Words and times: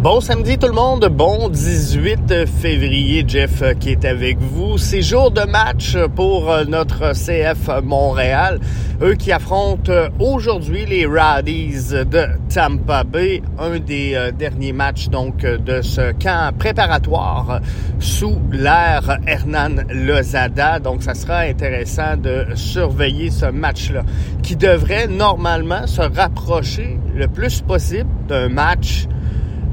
Bon 0.00 0.20
samedi 0.20 0.56
tout 0.58 0.68
le 0.68 0.74
monde, 0.74 1.08
bon 1.10 1.48
18 1.48 2.46
février, 2.46 3.24
Jeff 3.26 3.62
euh, 3.62 3.74
qui 3.74 3.90
est 3.90 4.04
avec 4.04 4.38
vous. 4.38 4.78
C'est 4.78 5.02
jour 5.02 5.32
de 5.32 5.40
match 5.40 5.96
pour 6.14 6.52
euh, 6.52 6.62
notre 6.64 7.14
CF 7.14 7.82
Montréal, 7.82 8.60
eux 9.02 9.14
qui 9.14 9.32
affrontent 9.32 9.90
euh, 9.90 10.08
aujourd'hui 10.20 10.86
les 10.86 11.04
Radis 11.04 11.88
de 11.90 12.28
Tampa 12.48 13.02
Bay, 13.02 13.42
un 13.58 13.80
des 13.80 14.30
derniers 14.38 14.72
matchs 14.72 15.08
donc 15.08 15.38
de 15.38 15.82
ce 15.82 16.12
camp 16.12 16.56
préparatoire 16.56 17.60
sous 17.98 18.38
l'ère 18.52 19.18
Hernan 19.26 19.82
Lozada. 19.90 20.78
Donc 20.78 21.02
ça 21.02 21.14
sera 21.14 21.38
intéressant 21.38 22.16
de 22.16 22.46
surveiller 22.54 23.30
ce 23.30 23.46
match-là 23.46 24.04
qui 24.44 24.54
devrait 24.54 25.08
normalement 25.08 25.88
se 25.88 26.02
rapprocher 26.02 27.00
le 27.16 27.26
plus 27.26 27.62
possible 27.62 28.08
d'un 28.28 28.48
match 28.48 29.08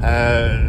euh, 0.04 0.68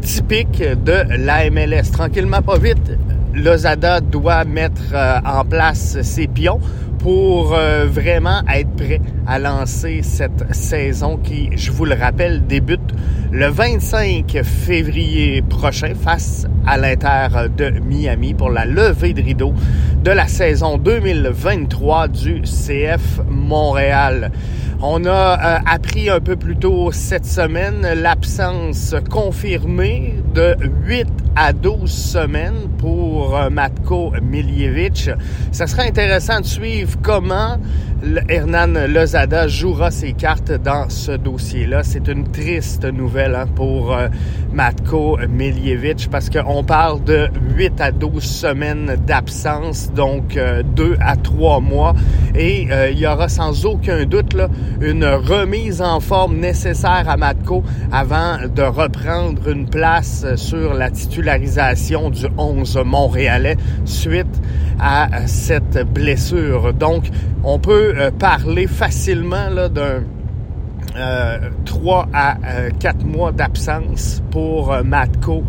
typique 0.00 0.62
de 0.62 1.04
l'AMLS, 1.16 1.90
Tranquillement, 1.92 2.42
pas 2.42 2.58
vite, 2.58 2.98
Lozada 3.34 4.00
doit 4.00 4.44
mettre 4.44 4.82
euh, 4.94 5.18
en 5.24 5.44
place 5.44 6.00
ses 6.02 6.26
pions 6.26 6.60
pour 7.02 7.52
euh, 7.52 7.86
vraiment 7.86 8.42
être 8.48 8.70
prêt 8.76 9.00
à 9.26 9.40
lancer 9.40 10.02
cette 10.02 10.54
saison 10.54 11.16
qui, 11.16 11.50
je 11.56 11.72
vous 11.72 11.84
le 11.84 11.94
rappelle, 11.94 12.46
débute 12.46 12.80
le 13.32 13.48
25 13.48 14.40
février 14.44 15.42
prochain 15.42 15.94
face 16.00 16.46
à 16.64 16.78
l'Inter 16.78 17.48
de 17.56 17.70
Miami 17.80 18.34
pour 18.34 18.50
la 18.50 18.66
levée 18.66 19.14
de 19.14 19.22
rideau 19.22 19.52
de 20.04 20.12
la 20.12 20.28
saison 20.28 20.78
2023 20.78 22.08
du 22.08 22.42
CF 22.42 23.20
Montréal. 23.28 24.30
On 24.80 25.04
a 25.04 25.10
euh, 25.10 25.58
appris 25.66 26.08
un 26.08 26.20
peu 26.20 26.36
plus 26.36 26.56
tôt 26.56 26.92
cette 26.92 27.26
semaine 27.26 27.86
l'absence 27.94 28.94
confirmée 29.10 30.14
de 30.34 30.56
huit 30.84 31.08
à 31.36 31.52
12 31.52 31.90
semaines 31.90 32.68
pour 32.78 33.36
euh, 33.36 33.50
Matko 33.50 34.12
Miljevic. 34.22 35.10
Ça 35.50 35.66
serait 35.66 35.88
intéressant 35.88 36.40
de 36.40 36.46
suivre 36.46 36.98
comment 37.02 37.56
Hernan 38.28 38.74
Lozada 38.88 39.46
jouera 39.46 39.92
ses 39.92 40.12
cartes 40.12 40.50
dans 40.50 40.88
ce 40.88 41.12
dossier-là. 41.12 41.82
C'est 41.84 42.08
une 42.08 42.24
triste 42.24 42.84
nouvelle 42.84 43.36
hein, 43.36 43.46
pour 43.54 43.94
euh, 43.94 44.08
Matko 44.52 45.18
Miljevic 45.28 46.08
parce 46.10 46.28
qu'on 46.28 46.64
parle 46.64 47.04
de 47.04 47.28
8 47.56 47.80
à 47.80 47.92
12 47.92 48.22
semaines 48.22 48.96
d'absence, 49.06 49.92
donc 49.92 50.36
euh, 50.36 50.64
2 50.74 50.96
à 51.00 51.14
3 51.14 51.60
mois. 51.60 51.94
Et 52.34 52.66
euh, 52.72 52.90
il 52.90 52.98
y 52.98 53.06
aura 53.06 53.28
sans 53.28 53.66
aucun 53.66 54.04
doute 54.04 54.34
là, 54.34 54.48
une 54.80 55.04
remise 55.04 55.80
en 55.80 56.00
forme 56.00 56.38
nécessaire 56.38 57.04
à 57.08 57.16
Matko 57.16 57.62
avant 57.92 58.38
de 58.52 58.62
reprendre 58.62 59.48
une 59.48 59.68
place 59.68 60.26
sur 60.34 60.74
la 60.74 60.90
titularisation 60.90 62.10
du 62.10 62.26
11 62.36 62.80
montréalais 62.84 63.56
suite 63.84 64.40
à 64.80 65.26
cette 65.26 65.78
blessure. 65.92 66.74
Donc, 66.74 67.04
on 67.44 67.58
peut 67.58 67.91
euh, 67.94 68.10
parler 68.10 68.66
facilement 68.66 69.50
d'un 69.68 70.04
euh, 70.96 71.50
3 71.66 72.08
à 72.14 72.36
euh, 72.46 72.70
4 72.80 73.04
mois 73.04 73.32
d'absence 73.32 74.22
pour 74.30 74.74
Matko 74.82 75.44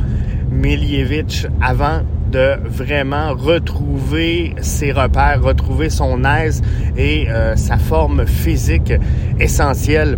Milievich 0.51 1.47
avant 1.61 2.01
de 2.31 2.55
vraiment 2.65 3.33
retrouver 3.33 4.55
ses 4.59 4.91
repères, 4.91 5.41
retrouver 5.41 5.89
son 5.89 6.25
aise 6.25 6.61
et 6.97 7.27
sa 7.55 7.77
forme 7.77 8.25
physique 8.25 8.91
essentielle 9.39 10.17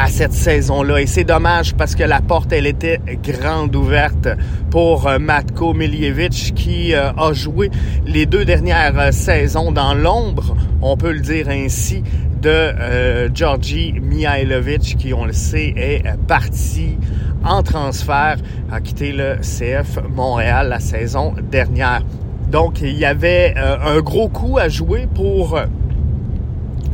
à 0.00 0.08
cette 0.08 0.32
saison-là. 0.32 1.02
Et 1.02 1.06
c'est 1.06 1.24
dommage 1.24 1.74
parce 1.74 1.94
que 1.94 2.02
la 2.02 2.22
porte, 2.22 2.52
elle 2.52 2.66
était 2.66 3.00
grande 3.22 3.76
ouverte 3.76 4.28
pour 4.70 5.06
euh, 5.06 5.18
Matko 5.18 5.74
Miljevic 5.74 6.54
qui 6.54 6.94
euh, 6.94 7.12
a 7.12 7.34
joué 7.34 7.70
les 8.06 8.24
deux 8.24 8.46
dernières 8.46 8.98
euh, 8.98 9.12
saisons 9.12 9.72
dans 9.72 9.92
l'ombre, 9.92 10.56
on 10.80 10.96
peut 10.96 11.12
le 11.12 11.20
dire 11.20 11.48
ainsi, 11.50 12.02
de 12.40 13.28
Georgi 13.34 13.92
Mihailovic 14.00 14.96
qui, 14.96 15.12
on 15.12 15.26
le 15.26 15.34
sait, 15.34 15.74
est 15.76 16.02
parti 16.26 16.96
en 17.44 17.62
transfert, 17.62 18.36
a 18.72 18.80
quitté 18.80 19.12
le 19.12 19.36
CF 19.42 19.98
Montréal 20.08 20.70
la 20.70 20.80
saison 20.80 21.34
dernière. 21.52 22.02
Donc, 22.50 22.80
il 22.80 22.96
y 22.96 23.04
avait 23.04 23.54
un 23.58 24.00
gros 24.00 24.30
coup 24.30 24.56
à 24.56 24.70
jouer 24.70 25.06
pour 25.14 25.60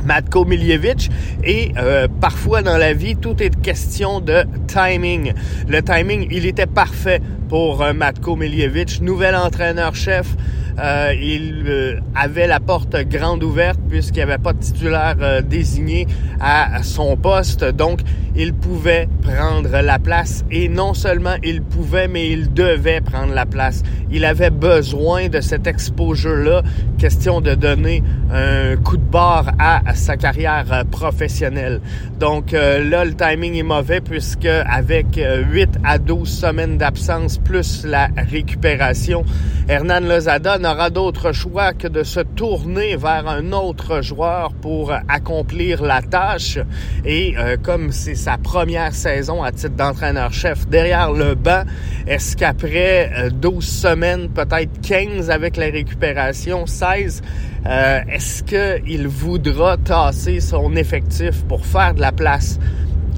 Matko 0.07 0.45
Miljevic. 0.45 1.11
Et 1.45 1.73
euh, 1.77 2.09
parfois 2.21 2.63
dans 2.63 2.79
la 2.79 2.95
vie, 2.95 3.17
tout 3.17 3.43
est 3.43 3.61
question 3.61 4.21
de 4.21 4.45
timing. 4.67 5.33
Le 5.69 5.83
timing, 5.83 6.29
il 6.31 6.47
était 6.47 6.67
parfait 6.67 7.21
pour 7.49 7.83
euh, 7.83 7.93
Matko 7.93 8.37
Miljevic, 8.37 9.01
nouvel 9.03 9.35
entraîneur-chef. 9.35 10.37
Euh, 10.79 11.15
il 11.19 11.65
euh, 11.67 12.01
avait 12.15 12.47
la 12.47 12.61
porte 12.61 12.97
grande 13.09 13.43
ouverte 13.43 13.81
puisqu'il 13.89 14.19
n'y 14.19 14.23
avait 14.31 14.39
pas 14.39 14.53
de 14.53 14.59
titulaire 14.59 15.17
euh, 15.21 15.41
désigné 15.41 16.07
à 16.41 16.83
son 16.83 17.17
poste. 17.17 17.65
Donc, 17.65 18.01
il 18.39 18.53
pouvait 18.53 19.09
prendre 19.23 19.81
la 19.81 19.99
place. 19.99 20.45
Et 20.51 20.69
non 20.69 20.95
seulement 20.95 21.37
il 21.43 21.63
pouvait, 21.63 22.07
mais 22.07 22.31
il 22.31 22.53
devait 22.53 23.01
prendre 23.01 23.33
la 23.33 23.47
place. 23.47 23.83
Il 24.11 24.25
avait 24.25 24.51
besoin 24.51 25.29
de 25.29 25.41
cet 25.41 25.67
exposure-là. 25.67 26.63
Question 26.99 27.41
de 27.41 27.55
donner 27.55 28.03
un 28.31 28.77
coup 28.77 28.97
de 28.97 29.03
barre 29.03 29.53
à, 29.59 29.95
sa 29.95 30.17
carrière 30.17 30.67
euh, 30.73 30.85
professionnelle. 30.85 31.81
Donc, 32.19 32.53
euh, 32.53 32.85
là, 32.85 33.05
le 33.05 33.15
timing 33.15 33.55
est 33.55 33.63
mauvais 33.63 34.01
puisque 34.01 34.47
avec 34.47 35.19
8 35.19 35.71
à 35.85 35.99
12 35.99 36.29
semaines 36.29 36.77
d'absence 36.77 37.39
plus 37.39 37.85
la 37.85 38.09
récupération, 38.17 39.25
Hernan 39.69 40.01
Lozada 40.01 40.59
n'aura 40.67 40.91
d'autre 40.91 41.31
choix 41.31 41.73
que 41.75 41.87
de 41.87 42.03
se 42.03 42.19
tourner 42.19 42.97
vers 42.97 43.29
un 43.29 43.53
autre 43.53 44.03
joueur 44.03 44.53
pour 44.53 44.93
accomplir 45.07 45.81
la 45.81 46.03
tâche. 46.03 46.59
Et 47.05 47.37
euh, 47.39 47.57
comme 47.63 47.93
c'est 47.93 48.17
sa 48.17 48.37
première 48.37 48.93
saison 48.93 49.45
à 49.45 49.53
titre 49.53 49.77
d'entraîneur-chef 49.77 50.67
derrière 50.67 51.13
le 51.13 51.37
banc, 51.37 51.63
est-ce 52.09 52.37
qu'après 52.37 53.13
euh, 53.17 53.31
12 53.31 53.65
semaines, 53.65 54.29
peut-être 54.29 54.81
15 54.83 55.31
avec 55.31 55.57
la 55.57 55.67
récupération, 55.67 56.67
16, 56.67 57.23
euh, 57.67 58.01
est-ce 58.11 58.43
qu'il 58.43 59.07
voudra 59.07 59.77
tasser 59.77 60.41
son 60.41 60.75
effectif 60.75 61.45
pour 61.45 61.65
faire 61.65 61.95
de 61.95 62.01
la 62.01 62.11
place 62.11 62.59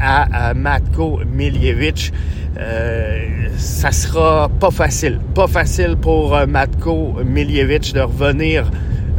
à, 0.00 0.53
Matko 0.53 1.20
Miljevic? 1.25 2.12
ça 3.58 3.91
sera 3.91 4.48
pas 4.48 4.70
facile. 4.70 5.19
Pas 5.34 5.48
facile 5.48 5.96
pour 6.00 6.34
euh, 6.34 6.46
Matko 6.46 7.16
Miljevic 7.24 7.92
de 7.92 8.00
revenir 8.00 8.70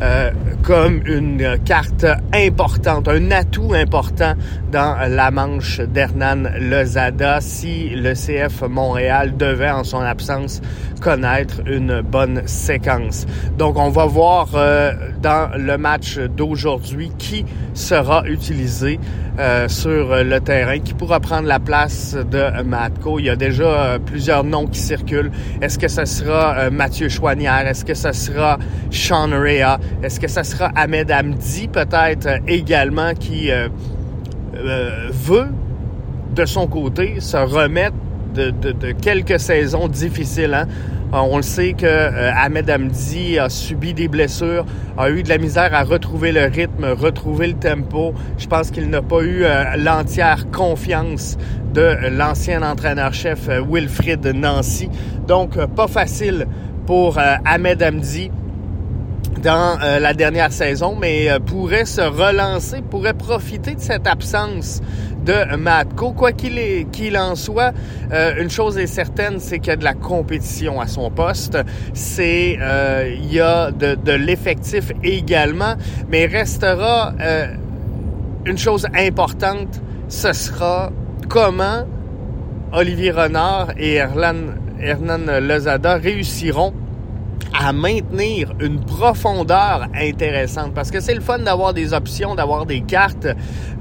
euh, 0.01 0.31
comme 0.63 1.01
une 1.05 1.57
carte 1.65 2.05
importante, 2.33 3.07
un 3.07 3.31
atout 3.31 3.73
important 3.73 4.33
dans 4.71 4.97
la 5.09 5.31
manche 5.31 5.81
d'Hernan 5.81 6.43
Lozada 6.59 7.41
si 7.41 7.89
le 7.89 8.13
CF 8.13 8.61
Montréal 8.69 9.35
devait 9.35 9.71
en 9.71 9.83
son 9.83 9.99
absence 9.99 10.61
connaître 11.01 11.61
une 11.65 12.01
bonne 12.01 12.43
séquence. 12.45 13.25
Donc 13.57 13.77
on 13.77 13.89
va 13.89 14.05
voir 14.05 14.49
euh, 14.53 14.93
dans 15.21 15.49
le 15.57 15.77
match 15.77 16.17
d'aujourd'hui 16.17 17.11
qui 17.17 17.45
sera 17.73 18.25
utilisé 18.25 18.99
euh, 19.39 19.69
sur 19.69 20.21
le 20.21 20.41
terrain, 20.41 20.79
qui 20.79 20.93
pourra 20.93 21.21
prendre 21.21 21.47
la 21.47 21.59
place 21.59 22.13
de 22.13 22.61
Matko. 22.61 23.19
Il 23.19 23.25
y 23.25 23.29
a 23.29 23.37
déjà 23.37 23.63
euh, 23.63 23.97
plusieurs 23.97 24.43
noms 24.43 24.67
qui 24.67 24.81
circulent. 24.81 25.31
Est-ce 25.61 25.79
que 25.79 25.87
ce 25.87 26.03
sera 26.03 26.57
euh, 26.57 26.69
Mathieu 26.69 27.07
Chouanière? 27.07 27.65
Est-ce 27.65 27.85
que 27.85 27.93
ce 27.93 28.11
sera 28.11 28.59
Sean 28.91 29.29
Rea? 29.29 29.79
Est-ce 30.01 30.19
que 30.19 30.27
ça 30.29 30.43
sera 30.43 30.71
Ahmed 30.75 31.11
Hamdi 31.11 31.67
peut-être 31.67 32.25
euh, 32.25 32.37
également 32.47 33.13
qui 33.13 33.51
euh, 33.51 33.67
euh, 34.55 35.09
veut, 35.11 35.47
de 36.33 36.45
son 36.45 36.67
côté, 36.67 37.19
se 37.19 37.37
remettre 37.37 37.95
de, 38.33 38.91
quelques 38.93 39.39
saisons 39.39 39.89
difficiles? 39.89 40.53
Hein? 40.53 40.67
On 41.11 41.37
le 41.37 41.43
sait 41.43 41.73
que 41.73 41.87
Ahmed 42.35 42.69
Hamdi 42.69 43.39
a 43.39 43.49
subi 43.49 43.95
des 43.95 44.07
blessures, 44.07 44.63
a 44.95 45.09
eu 45.09 45.23
de 45.23 45.29
la 45.29 45.39
misère 45.39 45.73
à 45.73 45.83
retrouver 45.83 46.31
le 46.31 46.45
rythme, 46.45 46.85
retrouver 46.85 47.47
le 47.47 47.55
tempo. 47.55 48.13
Je 48.37 48.45
pense 48.45 48.69
qu'il 48.69 48.91
n'a 48.91 49.01
pas 49.01 49.23
eu 49.23 49.43
l'entière 49.77 50.51
confiance 50.51 51.35
de 51.73 51.97
l'ancien 52.11 52.61
entraîneur-chef 52.61 53.49
Wilfrid 53.67 54.23
Nancy. 54.35 54.87
Donc, 55.27 55.57
pas 55.75 55.87
facile 55.87 56.45
pour 56.85 57.17
Ahmed 57.17 57.81
Hamdi 57.81 58.29
dans 59.41 59.77
euh, 59.81 59.99
la 59.99 60.13
dernière 60.13 60.51
saison, 60.51 60.95
mais 60.99 61.29
euh, 61.29 61.39
pourrait 61.39 61.85
se 61.85 62.01
relancer, 62.01 62.81
pourrait 62.81 63.13
profiter 63.13 63.75
de 63.75 63.79
cette 63.81 64.07
absence 64.07 64.81
de 65.25 65.55
Matko. 65.55 66.11
Quoi 66.13 66.31
qu'il 66.31 66.87
qu 66.91 67.15
en 67.15 67.35
soit, 67.35 67.73
euh, 68.11 68.41
une 68.41 68.49
chose 68.49 68.77
est 68.77 68.87
certaine, 68.87 69.39
c'est 69.39 69.59
qu'il 69.59 69.69
y 69.69 69.73
a 69.73 69.75
de 69.75 69.83
la 69.83 69.93
compétition 69.93 70.79
à 70.79 70.87
son 70.87 71.09
poste. 71.09 71.57
C'est 71.93 72.57
euh, 72.61 73.13
il 73.15 73.33
y 73.33 73.39
a 73.39 73.71
de, 73.71 73.95
de 73.95 74.11
l'effectif 74.11 74.91
également, 75.03 75.75
mais 76.09 76.25
restera 76.25 77.13
euh, 77.19 77.47
une 78.45 78.57
chose 78.57 78.87
importante, 78.95 79.81
ce 80.07 80.33
sera 80.33 80.91
comment 81.27 81.85
Olivier 82.71 83.11
Renard 83.11 83.69
et 83.77 83.95
Erlan, 83.95 84.55
Hernan 84.79 85.39
Lozada 85.41 85.95
réussiront 85.95 86.73
à 87.57 87.73
maintenir 87.73 88.53
une 88.59 88.79
profondeur 88.79 89.87
intéressante 89.95 90.73
parce 90.73 90.91
que 90.91 90.99
c'est 90.99 91.13
le 91.13 91.21
fun 91.21 91.39
d'avoir 91.39 91.73
des 91.73 91.93
options, 91.93 92.35
d'avoir 92.35 92.65
des 92.65 92.81
cartes, 92.81 93.27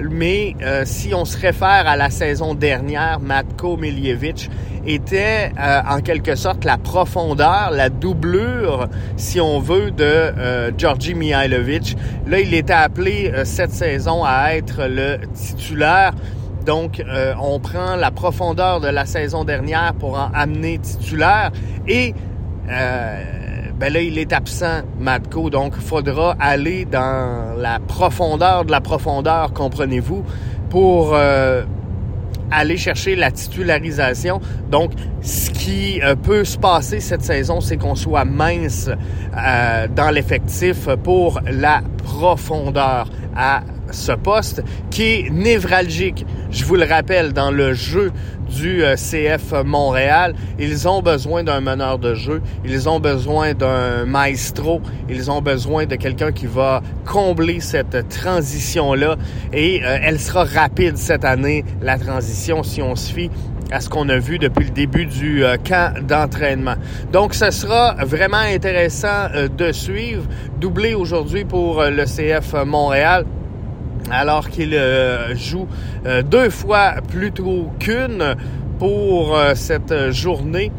mais 0.01 0.55
euh, 0.63 0.83
si 0.85 1.15
on 1.15 1.25
se 1.25 1.39
réfère 1.39 1.85
à 1.87 1.97
la 1.97 2.11
saison 2.11 2.55
dernière, 2.55 3.21
Matko 3.21 3.77
Miljevic 3.77 4.51
était 4.87 5.53
euh, 5.59 5.81
en 5.89 6.01
quelque 6.01 6.35
sorte 6.35 6.65
la 6.65 6.79
profondeur, 6.79 7.71
la 7.73 7.91
doublure, 7.91 8.89
si 9.17 9.41
on 9.41 9.61
veut, 9.61 9.91
de 9.91 10.05
euh, 10.05 10.71
Georgi 10.77 11.15
Mihailovic. 11.15 11.97
Là, 12.27 12.41
il 12.41 12.55
était 12.55 12.73
appelé 12.73 13.33
cette 13.45 13.73
saison 13.73 14.25
à 14.25 14.55
être 14.55 14.85
le 14.89 15.19
titulaire. 15.35 16.13
Donc, 16.65 17.03
on 17.41 17.61
prend 17.61 17.97
la 17.97 18.11
profondeur 18.11 18.81
de 18.81 18.89
la 18.89 19.07
saison 19.07 19.45
dernière 19.45 19.95
pour 19.95 20.19
en 20.19 20.31
amener 20.35 20.79
titulaire 20.79 21.51
et 21.87 22.15
ben 23.79 23.93
là, 23.93 24.01
il 24.01 24.19
est 24.19 24.33
absent, 24.33 24.83
Matko. 24.99 25.51
Donc, 25.51 25.75
il 25.77 25.83
faudra 25.83 26.37
aller 26.41 26.85
dans 26.85 27.57
la 27.57 27.79
profondeur 27.79 28.65
de 28.65 28.73
la 28.73 28.81
profondeur, 28.81 29.53
comprenez-vous, 29.53 30.25
pour 30.69 31.15
euh, 31.15 31.63
aller 32.51 32.77
chercher 32.77 33.15
la 33.15 33.31
titularisation. 33.31 34.41
Donc, 34.71 34.93
ce 35.23 35.51
qui 35.51 36.01
euh, 36.03 36.17
peut 36.17 36.45
se 36.45 36.59
passer 36.59 36.99
cette 36.99 37.23
saison, 37.23 37.61
c'est 37.61 37.77
qu'on 37.77 37.95
soit 37.95 38.25
mince 38.25 38.91
euh, 39.37 39.87
dans 39.95 40.11
l'effectif 40.11 40.89
pour 41.05 41.41
la 41.49 41.83
profondeur 42.05 43.09
à 43.37 43.63
ce 43.91 44.13
poste 44.13 44.63
qui 44.91 45.03
est 45.03 45.31
névralgique. 45.31 46.27
Je 46.51 46.65
vous 46.65 46.77
le 46.77 46.85
rappelle, 46.85 47.33
dans 47.33 47.51
le 47.51 47.75
jeu 47.75 48.13
du 48.49 48.83
euh, 48.83 48.97
CF 48.97 49.53
Montréal, 49.65 50.35
ils 50.59 50.89
ont 50.89 51.03
besoin 51.03 51.45
d'un 51.45 51.61
meneur 51.61 51.99
de 51.99 52.15
jeu, 52.15 52.43
ils 52.65 52.89
ont 52.89 53.01
besoin 53.01 53.55
d'un 53.55 54.05
maestro, 54.05 54.81
ils 55.09 55.31
ont 55.31 55.41
besoin 55.41 55.87
de 55.87 55.97
quelqu'un 55.97 56.33
qui 56.33 56.47
va 56.47 56.83
combler 57.05 57.61
cette 57.61 58.09
transition-là. 58.09 59.17
Et 59.53 59.83
euh, 59.85 59.99
elle 60.03 60.19
sera 60.19 60.45
rapide 60.45 60.97
cette 60.97 61.25
année, 61.25 61.65
la 61.83 61.99
transition, 61.99 62.63
si 62.63 62.83
on 62.83 62.97
se 62.97 63.13
fie 63.13 63.31
à 63.71 63.81
ce 63.81 63.91
qu'on 63.91 64.09
a 64.09 64.19
vu 64.19 64.39
depuis 64.39 64.65
le 64.65 64.71
début 64.71 65.05
du 65.05 65.45
euh, 65.45 65.57
camp 65.57 65.95
d'entraînement. 66.07 66.77
Donc, 67.13 67.35
ce 67.35 67.51
sera 67.51 67.97
vraiment 68.05 68.39
intéressant 68.39 69.29
de 69.57 69.73
suivre. 69.73 70.25
Doublé 70.59 70.95
aujourd'hui 70.95 71.45
pour 71.45 71.83
le 71.83 72.05
CF 72.05 72.65
Montréal 72.65 73.25
alors 74.11 74.49
qu'il 74.49 74.75
euh, 74.75 75.35
joue 75.35 75.67
euh, 76.07 76.23
deux 76.23 76.51
fois 76.51 76.95
plutôt 77.09 77.71
qu'une 77.79 78.35
pour 78.79 79.37
euh, 79.37 79.55
cette 79.55 80.11
journée. 80.11 80.71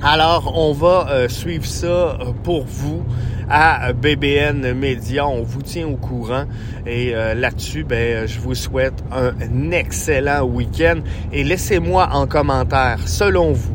Alors, 0.00 0.52
on 0.56 0.72
va 0.72 1.28
suivre 1.28 1.64
ça 1.64 2.18
pour 2.44 2.64
vous 2.64 3.02
à 3.50 3.92
BBN 3.92 4.72
Media. 4.72 5.26
On 5.26 5.42
vous 5.42 5.62
tient 5.62 5.88
au 5.88 5.96
courant. 5.96 6.44
Et 6.86 7.12
là-dessus, 7.34 7.82
ben, 7.82 8.24
je 8.28 8.38
vous 8.38 8.54
souhaite 8.54 8.94
un 9.10 9.72
excellent 9.72 10.44
week-end. 10.44 11.00
Et 11.32 11.42
laissez-moi 11.42 12.10
en 12.12 12.28
commentaire, 12.28 13.00
selon 13.06 13.52
vous, 13.52 13.74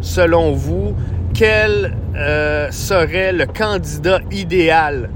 selon 0.00 0.52
vous, 0.52 0.94
quel 1.34 1.96
serait 2.70 3.32
le 3.32 3.46
candidat 3.46 4.20
idéal 4.30 5.10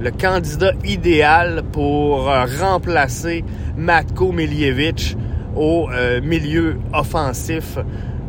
le 0.00 0.10
candidat 0.10 0.72
idéal 0.84 1.62
pour 1.72 2.30
euh, 2.30 2.46
remplacer 2.60 3.44
Matko 3.76 4.32
Miljevic 4.32 5.16
au 5.54 5.88
euh, 5.90 6.20
milieu 6.22 6.78
offensif 6.94 7.76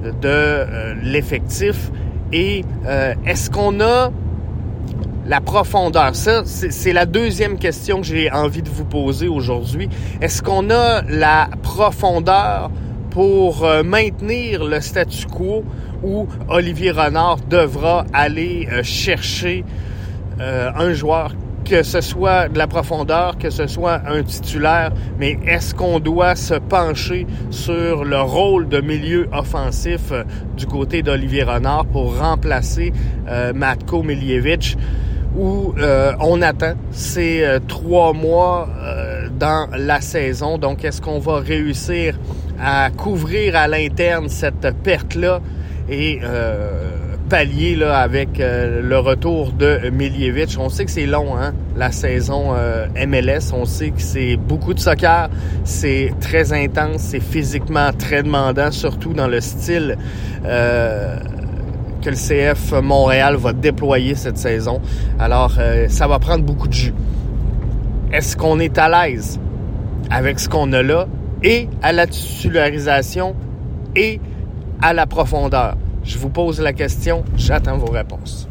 de 0.04 0.28
euh, 0.28 0.94
l'effectif. 1.02 1.92
Et 2.34 2.64
est-ce 3.26 3.50
qu'on 3.50 3.82
a 3.82 4.10
la 5.26 5.42
profondeur? 5.42 6.16
Ça, 6.16 6.44
c'est 6.46 6.94
la 6.94 7.06
deuxième 7.06 7.60
question 7.60 8.00
que 8.00 8.08
j'ai 8.08 8.32
envie 8.32 8.62
de 8.62 8.70
vous 8.70 8.86
poser 8.86 9.28
aujourd'hui. 9.28 9.90
Est-ce 10.22 10.42
qu'on 10.42 10.70
a 10.70 11.02
la 11.10 11.50
profondeur 11.62 12.72
pour 13.10 13.68
maintenir 13.84 14.64
le 14.64 14.80
statu 14.80 15.26
quo 15.26 15.66
où 16.04 16.26
Olivier 16.48 16.92
Renard 16.92 17.40
devra 17.50 18.06
aller 18.14 18.70
chercher 18.82 19.66
un 20.40 20.94
joueur 20.94 21.34
que 21.64 21.84
ce 21.84 22.02
soit 22.02 22.50
de 22.50 22.58
la 22.58 22.68
profondeur, 22.68 23.38
que 23.38 23.50
ce 23.50 23.68
soit 23.68 24.02
un 24.08 24.24
titulaire, 24.24 24.92
mais 25.18 25.38
est-ce 25.46 25.74
qu'on 25.74 26.00
doit 26.00 26.36
se 26.36 26.56
pencher 26.56 27.28
sur 27.50 28.04
le 28.04 28.22
rôle 28.22 28.68
de 28.68 28.82
milieu 28.82 29.30
offensif 29.32 30.12
euh, 30.12 30.24
du 30.58 30.66
côté 30.66 31.02
d'Olivier 31.02 31.44
Renard 31.44 31.86
pour 31.86 32.18
remplacer 32.18 32.94
euh, 33.28 33.54
Matko 33.54 34.04
Miljevic? 34.04 34.78
où 35.34 35.74
euh, 35.78 36.12
on 36.20 36.42
attend 36.42 36.74
ces 36.92 37.58
trois 37.70 38.12
mois 38.12 38.68
dans 39.40 39.70
la 39.78 40.02
saison? 40.02 40.58
Donc, 40.58 40.84
est-ce 40.84 41.02
qu'on 41.02 41.20
va 41.20 41.40
réussir 41.40 42.20
à 42.62 42.90
couvrir 42.90 43.56
à 43.56 43.66
l'interne 43.70 44.28
cette 44.28 44.76
perte-là? 44.84 45.40
Et 45.90 46.20
pallier 47.32 47.78
là, 47.78 47.98
avec 48.00 48.42
euh, 48.42 48.82
le 48.82 49.00
retour 49.00 49.54
de 49.54 49.90
Miljevic. 49.90 50.58
On 50.60 50.68
sait 50.68 50.84
que 50.84 50.92
c'est 50.92 51.06
long, 51.06 51.38
hein, 51.38 51.54
la 51.78 51.90
saison 51.94 52.54
euh, 52.54 52.88
MLS. 53.08 53.54
On 53.54 53.64
sait 53.64 53.92
que 53.92 54.02
c'est 54.02 54.36
beaucoup 54.36 54.74
de 54.74 54.82
soccer. 54.82 55.30
C'est 55.64 56.12
très 56.20 56.52
intense. 56.52 56.98
C'est 57.00 57.22
physiquement 57.22 57.92
très 57.98 58.22
demandant, 58.22 58.70
surtout 58.72 59.14
dans 59.14 59.30
le 59.30 59.40
style 59.40 59.98
euh, 60.46 61.16
que 62.02 62.10
le 62.10 62.18
CF 62.18 62.74
Montréal 62.82 63.38
va 63.38 63.54
déployer 63.54 64.16
cette 64.16 64.38
saison. 64.38 64.82
Alors, 65.18 65.54
ça 65.88 66.08
va 66.08 66.20
prendre 66.20 66.44
beaucoup 66.44 66.68
de 66.68 66.74
jus. 66.74 66.94
Est-ce 68.12 68.36
qu'on 68.36 68.60
est 68.60 68.78
à 68.78 68.90
l'aise 68.90 69.40
avec 70.10 70.38
ce 70.38 70.50
qu'on 70.50 70.74
a 70.74 70.84
là 70.84 71.08
et 71.44 71.70
à 71.82 71.94
la 71.94 72.08
titularisation 72.08 73.38
et 73.96 74.20
à 74.82 74.92
la 74.92 75.06
profondeur? 75.06 75.78
Je 76.04 76.18
vous 76.18 76.30
pose 76.30 76.60
la 76.60 76.74
question, 76.74 77.24
j'attends 77.36 77.78
vos 77.78 77.92
réponses. 77.92 78.48